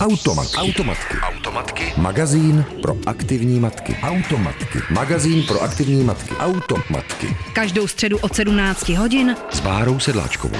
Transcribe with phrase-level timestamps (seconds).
[0.00, 0.56] Automatky.
[0.56, 1.16] Automatky.
[1.22, 1.92] Automatky.
[1.96, 3.96] Magazín pro aktivní matky.
[4.02, 4.78] Automatky.
[4.90, 6.34] Magazín pro aktivní matky.
[6.36, 7.36] Automatky.
[7.52, 10.58] Každou středu od 17 hodin S Bárou Sedláčkovou.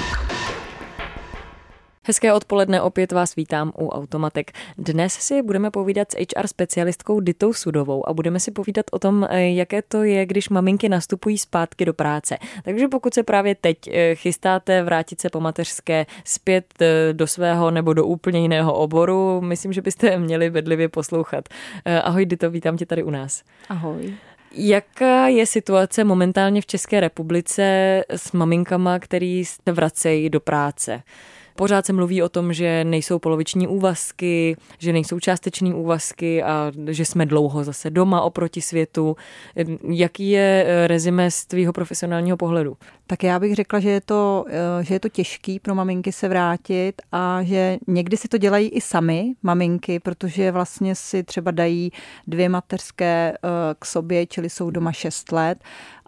[2.07, 4.51] Hezké odpoledne, opět vás vítám u Automatek.
[4.77, 9.27] Dnes si budeme povídat s HR specialistkou Ditou Sudovou a budeme si povídat o tom,
[9.29, 12.37] eh, jaké to je, když maminky nastupují zpátky do práce.
[12.63, 17.71] Takže pokud se právě teď eh, chystáte vrátit se po mateřské zpět eh, do svého
[17.71, 21.49] nebo do úplně jiného oboru, myslím, že byste měli bedlivě poslouchat.
[22.03, 23.43] Ahoj Dito, vítám tě tady u nás.
[23.69, 24.13] Ahoj.
[24.51, 27.63] Jaká je situace momentálně v České republice
[28.09, 31.03] s maminkama, který se vracejí do práce?
[31.57, 37.05] Pořád se mluví o tom, že nejsou poloviční úvazky, že nejsou částeční úvazky a že
[37.05, 39.15] jsme dlouho zase doma oproti světu.
[39.89, 42.77] Jaký je eh, rezime z tvýho profesionálního pohledu?
[43.07, 46.27] Tak já bych řekla, že je, to, eh, že je to těžký pro maminky se
[46.27, 51.91] vrátit a že někdy si to dělají i sami maminky, protože vlastně si třeba dají
[52.27, 55.57] dvě mateřské eh, k sobě, čili jsou doma 6 let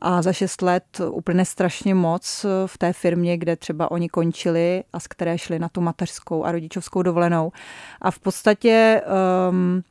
[0.01, 4.99] a za šest let úplně strašně moc v té firmě, kde třeba oni končili a
[4.99, 7.51] z které šli na tu mateřskou a rodičovskou dovolenou.
[8.01, 9.01] A v podstatě
[9.49, 9.83] um,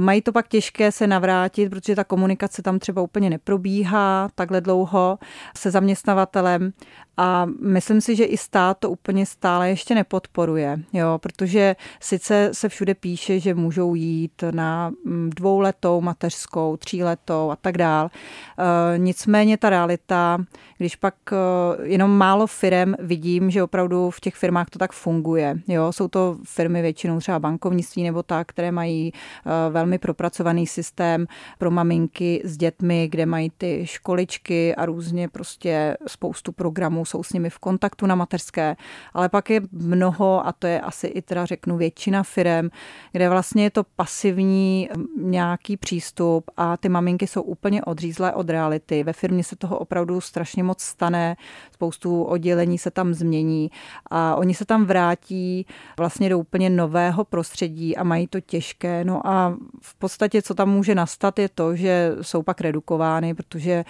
[0.00, 5.18] Mají to pak těžké se navrátit, protože ta komunikace tam třeba úplně neprobíhá takhle dlouho
[5.56, 6.72] se zaměstnavatelem
[7.16, 12.68] a myslím si, že i stát to úplně stále ještě nepodporuje, jo, protože sice se
[12.68, 18.10] všude píše, že můžou jít na mm, dvouletou mateřskou, tříletou a tak dál.
[18.58, 20.38] E, nicméně ta realita,
[20.78, 21.36] když pak e,
[21.82, 25.58] jenom málo firm vidím, že opravdu v těch firmách to tak funguje.
[25.68, 31.26] Jo, jsou to firmy většinou třeba bankovnictví nebo tak, které mají e, velmi propracovaný systém
[31.58, 37.32] pro maminky s dětmi, kde mají ty školičky a různě prostě spoustu programů jsou s
[37.32, 38.76] nimi v kontaktu na mateřské,
[39.14, 42.70] ale pak je mnoho, a to je asi i teda řeknu většina firem,
[43.12, 49.04] kde vlastně je to pasivní nějaký přístup a ty maminky jsou úplně odřízlé od reality.
[49.04, 51.36] Ve firmě se toho opravdu strašně moc stane,
[51.72, 53.70] spoustu oddělení se tam změní
[54.10, 55.66] a oni se tam vrátí
[55.98, 59.04] vlastně do úplně nového prostředí a mají to těžké.
[59.04, 63.72] No a v podstatě, co tam může nastat, je to, že jsou pak redukovány, protože
[63.72, 63.84] eh,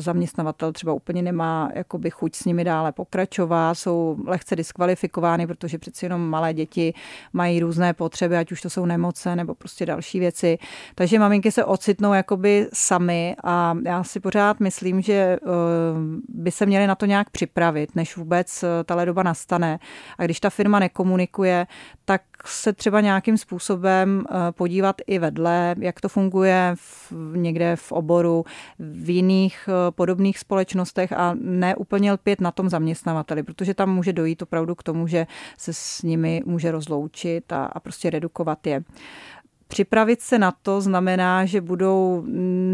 [0.00, 6.04] zaměstnavatel třeba úplně nemá jakoby chuť s nimi dále pokračovat, jsou lehce diskvalifikovány, protože přeci
[6.04, 6.94] jenom malé děti
[7.32, 10.58] mají různé potřeby, ať už to jsou nemoce nebo prostě další věci.
[10.94, 15.38] Takže maminky se ocitnou jakoby sami a já si pořád myslím, že eh,
[16.28, 19.78] by se měly na to nějak připravit, než vůbec eh, tahle doba nastane.
[20.18, 21.66] A když ta firma nekomunikuje,
[22.04, 27.92] tak se třeba nějakým způsobem eh, podívat i vedle, jak to funguje v, někde v
[27.92, 28.44] oboru,
[28.78, 34.42] v jiných podobných společnostech a ne úplně lpět na tom zaměstnavateli, protože tam může dojít
[34.42, 35.26] opravdu k tomu, že
[35.58, 38.82] se s nimi může rozloučit a, a prostě redukovat je.
[39.68, 42.22] Připravit se na to znamená, že budou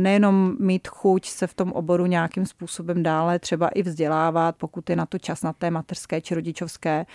[0.02, 4.96] nejenom mít chuť se v tom oboru nějakým způsobem dále třeba i vzdělávat, pokud je
[4.96, 7.06] na to čas na té mateřské či rodičovské,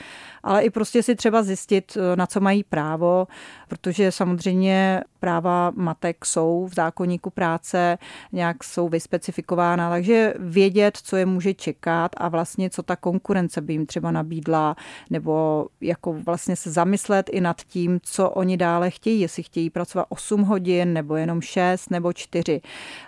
[0.43, 3.27] ale i prostě si třeba zjistit, na co mají právo,
[3.67, 7.97] protože samozřejmě práva matek jsou v zákonníku práce,
[8.31, 13.73] nějak jsou vyspecifikována, takže vědět, co je může čekat a vlastně co ta konkurence by
[13.73, 14.75] jim třeba nabídla,
[15.09, 20.05] nebo jako vlastně se zamyslet i nad tím, co oni dále chtějí, jestli chtějí pracovat
[20.09, 22.61] 8 hodin, nebo jenom 6, nebo 4.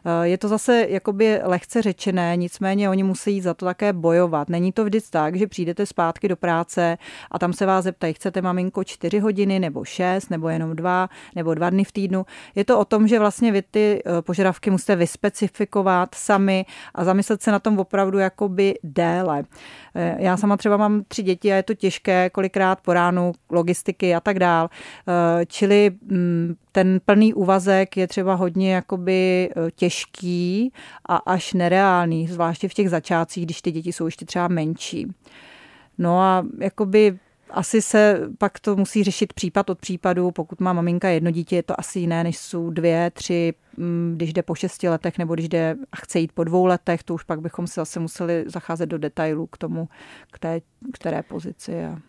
[0.06, 4.50] Eh, je to zase jakoby lehce řečené, nicméně oni musí za to také bojovat.
[4.50, 6.98] Není to vždycky tak, že přijdete zpátky do práce
[7.32, 11.54] a tam se vás zeptají, chcete maminko 4 hodiny, nebo 6, nebo jenom 2, nebo
[11.54, 12.26] 2 dny v týdnu.
[12.56, 16.66] Je to o tom, že vlastně vy ty eh, požadavky musíte vyspecifikovat sami
[16.96, 19.44] a zamyslet se na tom opravdu jakoby déle.
[19.96, 24.16] Eh, já sama třeba mám tři děti a je to těžké kolikrát po ránu, logistiky
[24.16, 24.70] a tak dál.
[25.48, 30.74] Čili mm, ten plný úvazek je třeba hodně jakoby těžký
[31.06, 35.08] a až nereálný, zvláště v těch začátcích, když ty děti jsou ještě třeba menší.
[35.98, 40.32] No a jakoby asi se pak to musí řešit případ od případu.
[40.32, 44.34] Pokud má maminka jedno dítě, je to asi jiné, než jsou dvě, tři, mm, když
[44.34, 47.24] jde po šesti letech nebo když jde a chce jít po dvou letech, to už
[47.24, 49.90] pak bychom se zase museli zacházet do detailů k tomu,
[50.32, 50.62] k té
[50.94, 51.86] které pozici.
[51.86, 52.00] A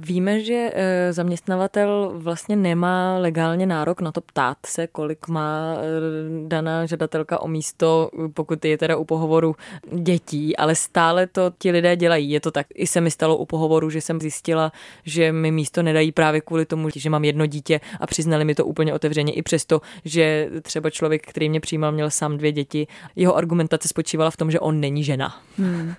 [0.00, 6.48] Víme, že eh, zaměstnavatel vlastně nemá legálně nárok na to ptát se, kolik má eh,
[6.48, 9.56] daná žadatelka o místo, pokud je teda u pohovoru
[9.92, 12.30] dětí, ale stále to ti lidé dělají.
[12.30, 12.66] Je to tak.
[12.74, 14.72] I se mi stalo u pohovoru, že jsem zjistila,
[15.04, 18.66] že mi místo nedají právě kvůli tomu, že mám jedno dítě a přiznali mi to
[18.66, 22.86] úplně otevřeně, i přesto, že třeba člověk, který mě přijímal, měl sám dvě děti.
[23.16, 25.40] Jeho argumentace spočívala v tom, že on není žena.
[25.58, 25.94] Hmm.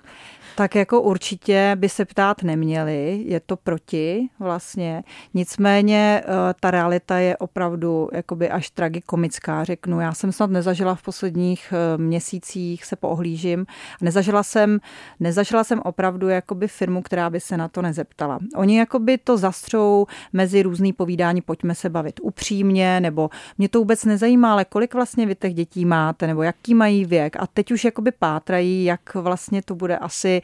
[0.58, 5.04] Tak jako určitě by se ptát neměli, je to proti vlastně.
[5.34, 10.00] Nicméně eh, ta realita je opravdu jakoby až tragikomická, řeknu.
[10.00, 13.66] Já jsem snad nezažila v posledních eh, měsících, se poohlížím,
[14.00, 14.78] nezažila jsem,
[15.20, 18.38] nezažila jsem opravdu jakoby firmu, která by se na to nezeptala.
[18.56, 24.04] Oni jakoby to zastřou mezi různý povídání, pojďme se bavit upřímně, nebo mě to vůbec
[24.04, 27.36] nezajímá, ale kolik vlastně vy těch dětí máte, nebo jaký mají věk.
[27.36, 30.42] A teď už jakoby pátrají, jak vlastně to bude asi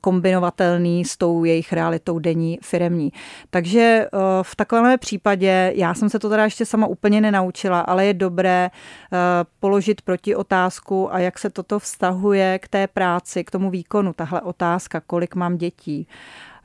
[0.00, 3.12] kombinovatelný s tou jejich realitou denní firemní.
[3.50, 4.08] Takže eh,
[4.42, 8.70] v takovém případě, já jsem se to teda ještě sama úplně nenaučila, ale je dobré
[8.70, 9.16] eh,
[9.60, 14.40] položit proti otázku a jak se toto vztahuje k té práci, k tomu výkonu, tahle
[14.40, 16.06] otázka, kolik mám dětí.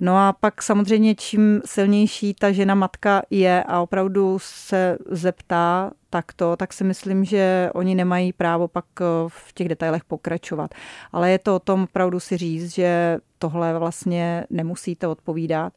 [0.03, 6.55] No a pak samozřejmě čím silnější ta žena matka je a opravdu se zeptá takto,
[6.55, 10.73] tak si myslím, že oni nemají právo pak eh, v těch detailech pokračovat.
[11.11, 15.73] Ale je to o tom opravdu si říct, že tohle vlastně nemusíte odpovídat.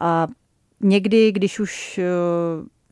[0.00, 0.28] A
[0.80, 2.04] někdy, když už eh,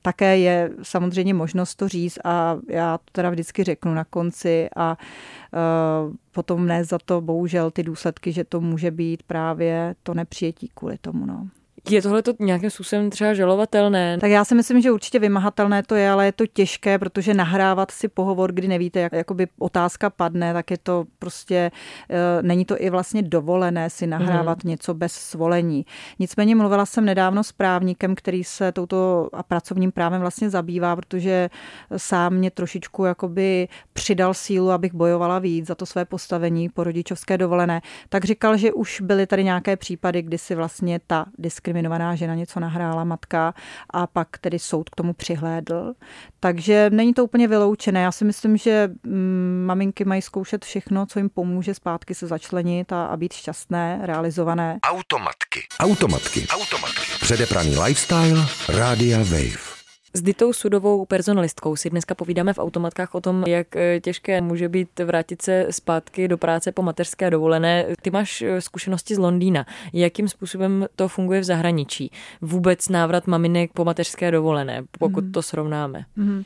[0.02, 4.96] také je samozřejmě možnost to říct a já to teda vždycky řeknu na konci a
[4.96, 10.70] uh, potom ne za to bohužel ty důsledky, že to může být právě to nepřijetí
[10.74, 11.26] kvůli tomu.
[11.26, 11.48] No.
[11.88, 14.18] Je tohle to nějakým způsobem třeba žalovatelné?
[14.18, 17.90] Tak já si myslím, že určitě vymahatelné to je, ale je to těžké, protože nahrávat
[17.90, 21.70] si pohovor, kdy nevíte, jak jakoby otázka padne, tak je to prostě,
[22.10, 24.70] e, není to i vlastně dovolené si nahrávat mm.
[24.70, 25.86] něco bez svolení.
[26.18, 31.50] Nicméně mluvila jsem nedávno s právníkem, který se touto a pracovním právem vlastně zabývá, protože
[31.96, 37.38] sám mě trošičku jakoby přidal sílu, abych bojovala víc za to své postavení po rodičovské
[37.38, 37.80] dovolené.
[38.08, 42.34] Tak říkal, že už byly tady nějaké případy, kdy si vlastně ta diskriminace diskriminovaná žena
[42.34, 43.54] něco nahrála matka
[43.90, 45.94] a pak tedy soud k tomu přihlédl.
[46.40, 48.02] Takže není to úplně vyloučené.
[48.02, 52.92] Já si myslím, že mm, maminky mají zkoušet všechno, co jim pomůže zpátky se začlenit
[52.92, 54.78] a, a být šťastné, realizované.
[54.82, 55.60] Automatky.
[55.80, 56.46] Automatky.
[56.50, 57.00] Automatky.
[57.20, 58.46] Předepraný lifestyle.
[58.68, 59.69] Rádia Wave.
[60.14, 64.68] S Ditou Sudovou personalistkou si dneska povídáme v automatkách o tom, jak eh, těžké může
[64.68, 67.86] být vrátit se zpátky do práce po mateřské dovolené.
[68.02, 69.66] Ty máš eh, zkušenosti z Londýna.
[69.92, 72.10] Jakým způsobem to funguje v zahraničí?
[72.40, 75.32] Vůbec návrat maminek po mateřské dovolené, pokud mm.
[75.32, 76.04] to srovnáme.
[76.16, 76.42] Mm.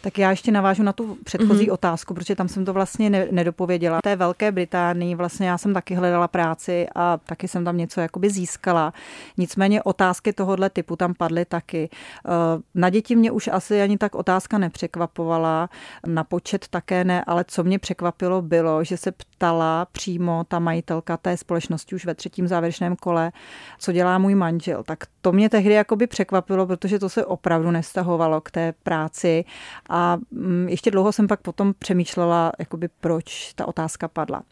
[0.00, 1.72] Tak já ještě navážu na tu předchozí mm.
[1.72, 3.98] otázku, protože tam jsem to vlastně ne- nedopověděla.
[3.98, 8.00] V té Velké Británii vlastně já jsem taky hledala práci a taky jsem tam něco
[8.00, 8.92] jakoby získala.
[9.36, 11.88] Nicméně otázky tohohle typu tam padly taky.
[12.26, 12.30] Eh,
[12.74, 15.68] na děti děti mě už asi ani tak otázka nepřekvapovala,
[16.06, 21.16] na počet také ne, ale co mě překvapilo bylo, že se ptala přímo ta majitelka
[21.16, 23.32] té společnosti už ve třetím závěrečném kole,
[23.78, 24.82] co dělá můj manžel.
[24.82, 29.44] Tak to mě tehdy jakoby překvapilo, protože to se opravdu nestahovalo k té práci
[29.88, 34.42] a mm, ještě dlouho jsem pak potom přemýšlela, jakoby proč ta otázka padla.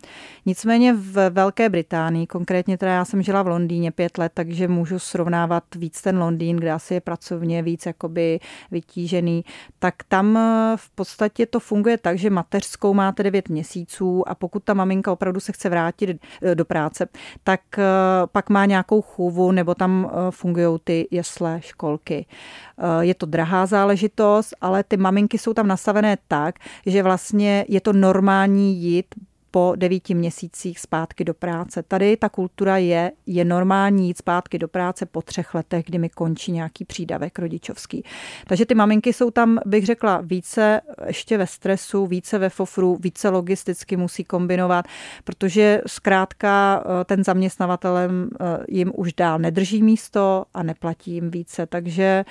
[0.47, 4.99] Nicméně v Velké Británii, konkrétně teda já jsem žila v Londýně pět let, takže můžu
[4.99, 8.41] srovnávat víc ten Londýn, kde asi je pracovně víc jakoby
[8.71, 9.45] vytížený,
[9.79, 14.65] tak tam eh, v podstatě to funguje tak, že mateřskou máte 9 měsíců a pokud
[14.65, 17.09] ta maminka opravdu se chce vrátit eh, do práce,
[17.45, 17.83] tak eh,
[18.33, 22.27] pak má nějakou chůvu nebo tam fungují ty jesle školky.
[23.01, 26.55] Je to drahá záležitost, ale ty maminky jsou tam nastavené tak,
[26.87, 29.07] že vlastně je to normální jít
[29.51, 31.83] po devíti měsících zpátky do práce.
[31.83, 36.09] Tady ta kultura je, je normální jít zpátky do práce po třech letech, kdy mi
[36.09, 38.05] končí nějaký přídavek rodičovský.
[38.47, 43.29] Takže ty maminky jsou tam, bych řekla, více ještě ve stresu, více ve fofru, více
[43.29, 44.85] logisticky musí kombinovat,
[45.25, 51.67] protože zkrátka eh, ten zaměstnavatelem eh, jim už dál nedrží místo a neplatí jim více.
[51.67, 52.25] Takže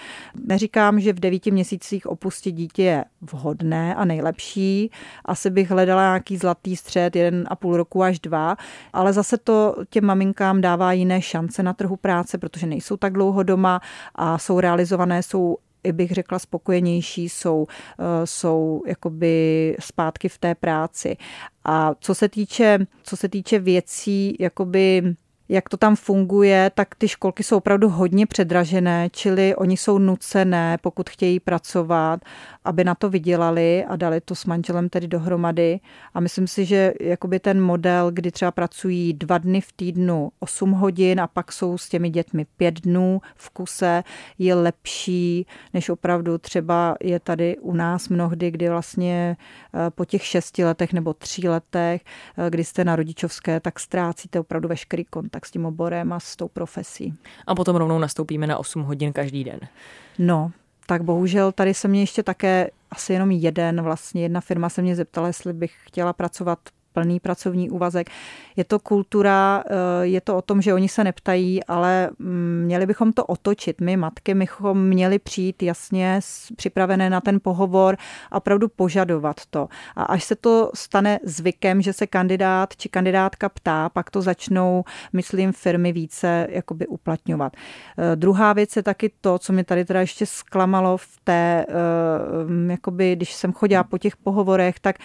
[0.47, 4.91] neříkám, že v devíti měsících opustit dítě je vhodné a nejlepší.
[5.25, 8.57] Asi bych hledala nějaký zlatý střed, jeden a půl roku až dva,
[8.93, 13.43] ale zase to těm maminkám dává jiné šance na trhu práce, protože nejsou tak dlouho
[13.43, 13.81] doma
[14.15, 17.67] a jsou realizované, jsou i bych řekla spokojenější, jsou,
[17.99, 21.17] eh, jsou jakoby zpátky v té práci.
[21.65, 25.15] A co se týče, co se týče věcí, jakoby
[25.49, 30.77] jak to tam funguje, tak ty školky jsou opravdu hodně předražené, čili oni jsou nucené,
[30.81, 32.19] pokud chtějí pracovat,
[32.63, 35.79] aby na to vydělali a dali to s manželem tedy dohromady.
[36.13, 40.71] A myslím si, že jakoby ten model, kdy třeba pracují dva dny v týdnu 8
[40.71, 44.03] hodin a pak jsou s těmi dětmi pět dnů v kuse,
[44.39, 49.37] je lepší, než opravdu třeba je tady u nás mnohdy, kdy vlastně
[49.73, 52.01] eh, po těch šesti letech nebo tří letech,
[52.37, 56.35] eh, kdy jste na rodičovské, tak ztrácíte opravdu veškerý kontakt s tím oborem a s
[56.35, 57.13] tou profesí.
[57.47, 59.59] A potom rovnou nastoupíme na 8 hodin každý den.
[60.19, 60.51] No,
[60.85, 64.95] tak bohužel tady se mě ještě také asi jenom jeden, vlastně jedna firma se mě
[64.95, 66.59] zeptala, jestli bych chtěla pracovat
[66.95, 68.09] plný pracovní úvazek.
[68.55, 72.85] Je to kultura, eh, je to o tom, že oni se neptají, ale mm, měli
[72.85, 73.81] bychom to otočit.
[73.81, 76.19] My matky bychom měli přijít jasně
[76.55, 77.97] připravené na ten pohovor
[78.31, 79.67] a opravdu požadovat to.
[79.95, 84.83] A až se to stane zvykem, že se kandidát či kandidátka ptá, pak to začnou,
[85.13, 87.53] myslím, firmy více jakoby uplatňovat.
[87.53, 92.71] Eh, druhá věc je taky to, co mě tady teda ještě zklamalo v té, eh,
[92.71, 94.95] jakoby, když jsem chodila po těch pohovorech, tak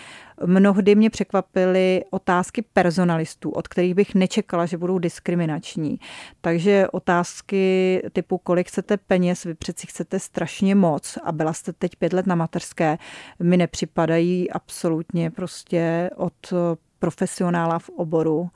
[0.47, 6.01] mnohdy mě překvapily otázky personalistů, od kterých bych nečekala, že budou diskriminační.
[6.41, 11.97] Takže otázky typu, kolik chcete peněz, vy přeci chcete strašně moc a byla jste teď
[11.97, 12.99] pět let na mateřské,
[13.43, 16.53] mi nepřipadají absolutně prostě od
[16.99, 18.51] profesionála v oboru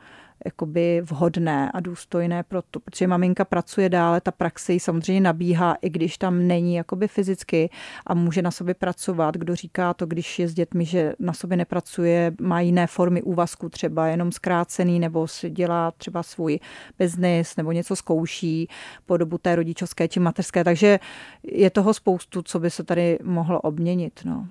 [0.45, 5.75] jakoby vhodné a důstojné pro to, protože maminka pracuje dále, ta praxe ji samozřejmě nabíhá,
[5.83, 7.71] i když tam není jakoby fyzicky
[8.07, 9.37] a může na sobě pracovat.
[9.37, 13.69] Kdo říká to, když je s dětmi, že na sobě nepracuje, má jiné formy úvazku,
[13.69, 16.61] třeba jenom zkrácený, nebo si dělá třeba svůj
[16.99, 18.69] biznis, nebo něco zkouší
[19.07, 20.65] po dobu té rodičovské či mateřské.
[20.65, 20.99] Takže
[21.43, 24.21] je toho spoustu, co by se tady mohlo obměnit.
[24.25, 24.49] No.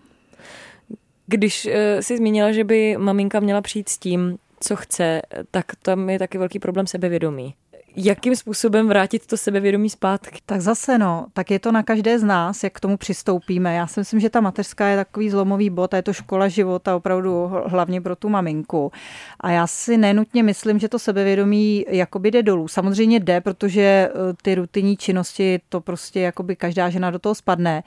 [1.27, 6.09] Když uh, si zmínila, že by maminka měla přijít s tím, co chce, tak tam
[6.09, 7.53] je taky velký problém sebevědomí.
[7.95, 10.39] Jakým způsobem vrátit to sebevědomí zpátky?
[10.45, 13.75] Tak zase no, tak je to na každé z nás, jak k tomu přistoupíme.
[13.75, 16.95] Já si myslím, že ta mateřská je takový zlomový bod a je to škola života
[16.95, 18.91] opravdu hlavně pro tu maminku.
[19.39, 22.67] A já si nenutně myslím, že to sebevědomí jakoby jde dolů.
[22.67, 27.83] Samozřejmě jde, protože eh, ty rutinní činnosti, to prostě jakoby každá žena do toho spadne.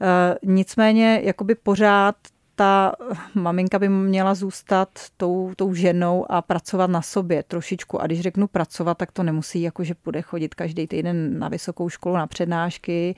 [0.00, 2.14] Eh, nicméně jakoby pořád
[2.54, 2.92] ta
[3.34, 8.00] maminka by měla zůstat tou, tou ženou a pracovat na sobě trošičku.
[8.00, 11.88] A když řeknu pracovat, tak to nemusí, jako že bude chodit každý týden na vysokou
[11.88, 13.14] školu, na přednášky,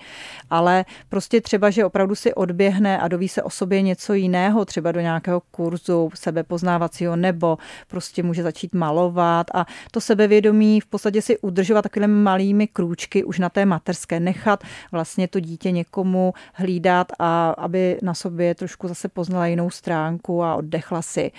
[0.50, 4.92] ale prostě třeba, že opravdu si odběhne a doví se o sobě něco jiného, třeba
[4.92, 11.38] do nějakého kurzu sebepoznávacího, nebo prostě může začít malovat a to sebevědomí v podstatě si
[11.38, 17.50] udržovat takovými malými krůčky už na té materské, nechat vlastně to dítě někomu hlídat a
[17.50, 21.32] aby na sobě trošku zase poznat poznala jinou stránku a oddechla si.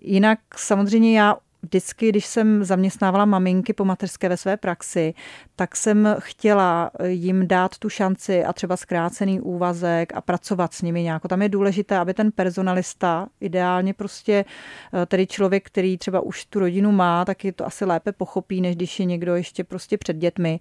[0.00, 5.14] Jinak samozřejmě já vždycky, když jsem zaměstnávala maminky po mateřské ve své praxi,
[5.56, 11.02] tak jsem chtěla jim dát tu šanci a třeba zkrácený úvazek a pracovat s nimi
[11.02, 11.22] nějak.
[11.28, 16.58] Tam je důležité, aby ten personalista, ideálně prostě eh, tedy člověk, který třeba už tu
[16.58, 20.16] rodinu má, tak je to asi lépe pochopí, než když je někdo ještě prostě před
[20.16, 20.60] dětmi,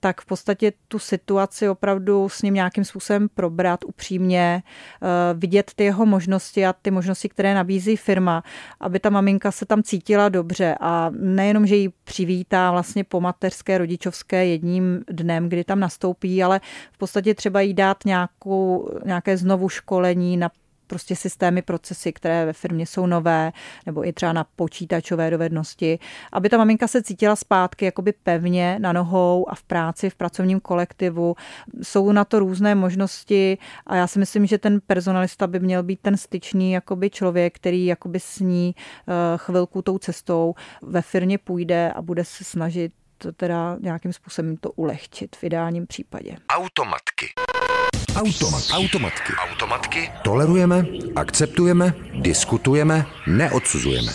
[0.00, 5.84] tak v podstatě tu situaci opravdu s ním nějakým způsobem probrat upřímně, eh, vidět ty
[5.84, 8.42] jeho možnosti a ty možnosti, které nabízí firma,
[8.80, 13.78] aby ta maminka se tam cítila dobře a nejenom, že ji přivítá vlastně po mateřské,
[13.78, 16.60] rodičovské jedním dnem, kdy tam nastoupí, ale
[16.92, 20.50] v podstatě třeba jí dát nějakou, nějaké znovu školení na
[20.86, 23.52] prostě systémy, procesy, které ve firmě jsou nové,
[23.86, 25.98] nebo i třeba na počítačové dovednosti,
[26.32, 30.60] aby ta maminka se cítila zpátky jakoby pevně na nohou a v práci, v pracovním
[30.60, 31.34] kolektivu.
[31.82, 36.00] Jsou na to různé možnosti a já si myslím, že ten personalista by měl být
[36.00, 41.92] ten styčný jakoby člověk, který jakoby s ní eh, chvilku tou cestou ve firmě půjde
[41.92, 42.92] a bude se snažit
[43.36, 46.36] teda nějakým způsobem to ulehčit v ideálním případě.
[46.48, 47.26] Automatky.
[48.16, 48.64] Automat.
[48.72, 49.32] Automatky.
[49.50, 50.12] Automatky.
[50.24, 54.12] Tolerujeme, akceptujeme, diskutujeme, neodsuzujeme.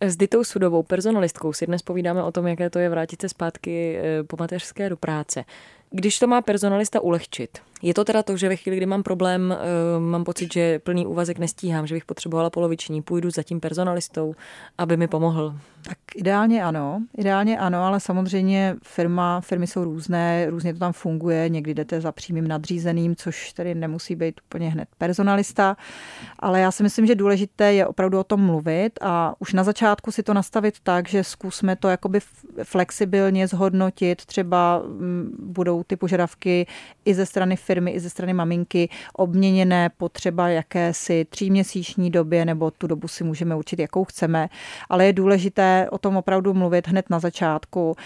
[0.00, 3.96] S Ditou Sudovou, personalistkou, si dnes povídáme o tom, jaké to je vrátit se zpátky
[3.96, 5.44] eh, po mateřské do práce.
[5.90, 9.56] Když to má personalista ulehčit, je to teda to, že ve chvíli, kdy mám problém,
[9.96, 14.34] uh, mám pocit, že plný úvazek nestíhám, že bych potřebovala poloviční, půjdu za tím personalistou,
[14.78, 15.54] aby mi pomohl.
[15.82, 21.48] Tak ideálně ano, ideálně ano, ale samozřejmě firma, firmy jsou různé, různě to tam funguje,
[21.48, 25.76] někdy jdete za přímým nadřízeným, což tedy nemusí být úplně hned personalista,
[26.38, 30.12] ale já si myslím, že důležité je opravdu o tom mluvit a už na začátku
[30.12, 32.20] si to nastavit tak, že zkusme to jakoby
[32.62, 36.66] flexibilně zhodnotit, třeba mm, budou ty požadavky
[37.04, 42.70] i ze strany firmy i ze strany maminky obměněné po třeba jakési tříměsíční době, nebo
[42.70, 44.48] tu dobu si můžeme určit, jakou chceme,
[44.88, 47.96] ale je důležité o tom opravdu mluvit hned na začátku,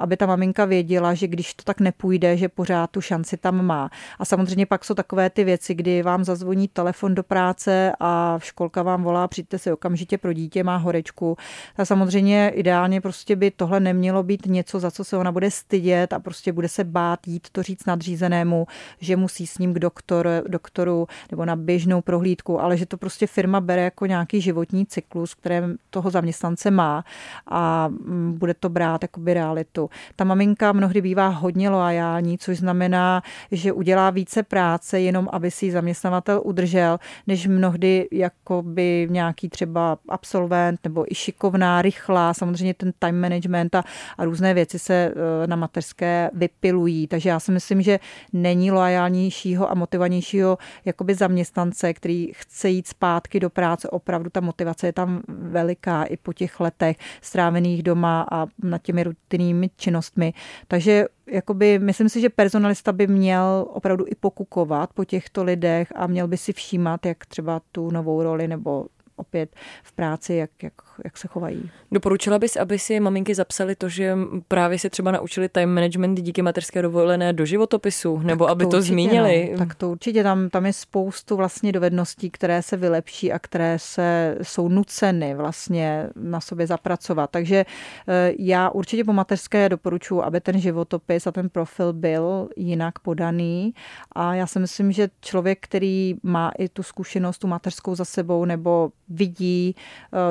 [0.00, 3.90] aby ta maminka věděla, že když to tak nepůjde, že pořád tu šanci tam má.
[4.18, 8.82] A samozřejmě pak jsou takové ty věci, kdy vám zazvoní telefon do práce a školka
[8.82, 11.36] vám volá, přijďte si okamžitě pro dítě, má horečku.
[11.76, 16.12] A samozřejmě ideálně prostě by tohle nemělo být něco, za co se ona bude stydět
[16.12, 18.66] a prostě bude se bát jít to říct nadřízenému,
[19.00, 23.26] že musí s ním k doktor, doktoru nebo na běžnou prohlídku, ale že to prostě
[23.26, 27.04] firma bere jako nějaký životní cyklus, které toho zaměstnance má
[27.46, 29.90] a mm, bude to brát jakoby realitu.
[30.16, 35.70] Ta maminka mnohdy bývá hodně loajální, což znamená, že udělá více práce jenom, aby si
[35.70, 43.20] zaměstnavatel udržel, než mnohdy jakoby nějaký třeba absolvent nebo i šikovná, rychlá, samozřejmě ten time
[43.20, 43.84] management a,
[44.18, 47.06] a různé věci se eh, na mateřské vypilují.
[47.06, 47.98] Takže já si myslím, že
[48.32, 53.90] není loajálnějšího a motivovanějšího jakoby zaměstnance, který chce jít zpátky do práce.
[53.90, 59.04] Opravdu ta motivace je tam veliká i po těch letech strávených doma a nad těmi
[59.04, 60.32] rutinními činnostmi.
[60.68, 66.06] Takže jakoby, myslím si, že personalista by měl opravdu i pokukovat po těchto lidech a
[66.06, 70.72] měl by si všímat, jak třeba tu novou roli nebo opět v práci, jak, jak,
[71.04, 71.70] jak se chovají.
[71.92, 76.42] Doporučila bys, aby si maminky zapsali to, že právě se třeba naučili time management díky
[76.42, 79.48] materské dovolené do životopisu, nebo tak aby to, to zmínili?
[79.52, 79.58] No.
[79.58, 84.36] Tak to určitě, tam, tam je spoustu vlastně dovedností, které se vylepší a které se
[84.42, 87.30] jsou nuceny vlastně na sobě zapracovat.
[87.30, 87.66] Takže
[88.08, 93.74] eh, já určitě po mateřské doporučuji, aby ten životopis a ten profil byl jinak podaný
[94.12, 98.44] a já si myslím, že člověk, který má i tu zkušenost, tu mateřskou za sebou,
[98.44, 99.76] nebo vidí,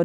[0.00, 0.04] eh,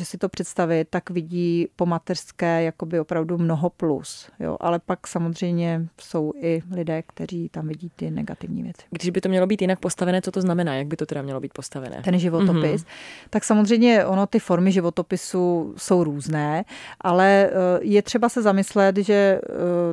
[0.00, 4.30] dokáže si to představit, tak vidí po mateřské jakoby opravdu mnoho plus.
[4.40, 4.56] Jo?
[4.60, 8.82] Ale pak samozřejmě jsou i lidé, kteří tam vidí ty negativní věci.
[8.90, 10.74] Když by to mělo být jinak postavené, co to znamená?
[10.74, 12.02] Jak by to teda mělo být postavené?
[12.04, 12.82] Ten životopis.
[12.82, 13.26] Mm-hmm.
[13.30, 16.64] Tak samozřejmě ono, ty formy životopisu jsou různé,
[17.00, 19.40] ale eh, je třeba se zamyslet, že eh,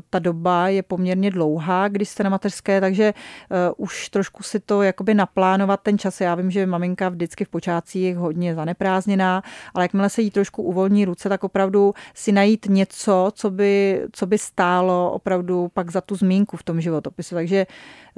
[0.09, 3.13] ta doba je poměrně dlouhá, když jste na mateřské, takže
[3.77, 6.21] už trošku si to jakoby naplánovat ten čas.
[6.21, 11.05] Já vím, že maminka vždycky v počátcích hodně zaneprázdněná, ale jakmile se jí trošku uvolní
[11.05, 16.15] ruce, tak opravdu si najít něco, co by, co by stálo opravdu pak za tu
[16.15, 17.35] zmínku v tom životopisu.
[17.35, 17.65] Takže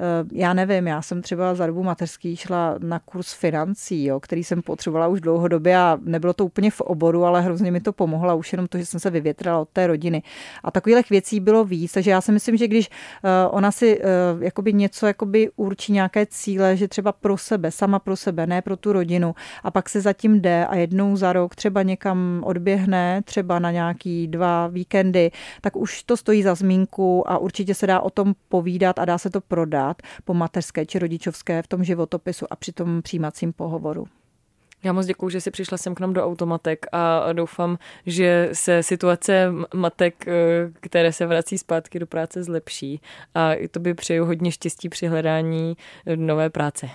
[0.00, 4.44] Eh, já nevím, já jsem třeba za dobu mateřský šla na kurz financí, jo, který
[4.44, 8.36] jsem potřebovala už dlouhodobě a nebylo to úplně v oboru, ale hrozně mi to pomohlo,
[8.36, 10.22] už jenom to, že jsem se vyvětrala od té rodiny.
[10.64, 14.04] A takových věcí bylo víc, takže já si myslím, že když eh, ona si eh,
[14.40, 18.76] jakoby něco jakoby určí nějaké cíle, že třeba pro sebe, sama pro sebe, ne pro
[18.76, 23.58] tu rodinu, a pak se zatím jde a jednou za rok třeba někam odběhne, třeba
[23.58, 28.10] na nějaký dva víkendy, tak už to stojí za zmínku a určitě se dá o
[28.10, 32.56] tom povídat a dá se to prodat po mateřské či rodičovské v tom životopisu a
[32.56, 34.06] při tom přijímacím pohovoru.
[34.82, 38.82] Já moc děkuji, že jsi přišla sem k nám do Automatek a doufám, že se
[38.82, 40.32] situace matek, eh,
[40.80, 43.00] které se vrací zpátky do práce, zlepší.
[43.34, 46.88] A to by přeju hodně štěstí při hledání eh, nové práce.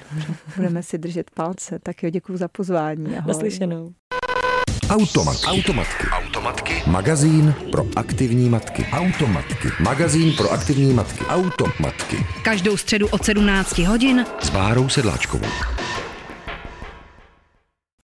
[0.56, 1.80] Budeme si držet palce.
[1.80, 3.06] Tak jo, děkuji za pozvání.
[3.06, 3.28] Ahoj.
[3.28, 3.94] Naslyšenou.
[4.90, 5.48] Automatky.
[5.48, 6.08] Automatky.
[6.12, 6.84] Automatky.
[6.88, 8.86] Magazín pro aktivní matky.
[8.92, 9.70] Automatky.
[9.80, 11.26] Magazín pro aktivní matky.
[11.26, 12.26] Automatky.
[12.42, 15.48] Každou středu od 17 hodin s Bárou Sedláčkovou.